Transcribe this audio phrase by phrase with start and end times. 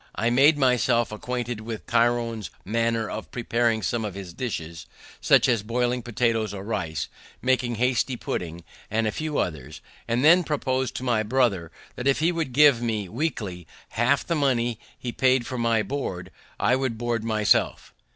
[0.15, 4.87] I made myself acquainted with Tryon's manner of preparing some of his dishes,
[5.21, 7.07] such as boiling potatoes or rice,
[7.39, 12.17] making hasty pudding, and a few others, and then proposed to my brother, that if
[12.17, 16.97] he would give me, weekly, half the money he paid for my board, I would
[16.97, 17.93] board myself.